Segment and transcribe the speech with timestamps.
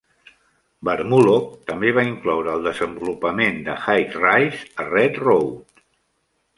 [0.87, 5.87] Barmulloch també va incloure el desenvolupament de High rise a Red Road.